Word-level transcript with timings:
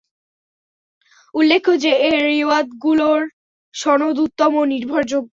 উল্লেখ্য 1.35 1.71
যে, 1.77 1.91
এ 2.07 2.11
রিওয়ায়েতগুলোর 2.27 3.21
সনদ 3.75 4.17
উত্তম 4.19 4.51
ও 4.55 4.63
নির্ভরযোগ্য। 4.65 5.29